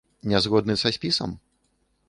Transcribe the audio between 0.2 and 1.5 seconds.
Не згодны са спісам?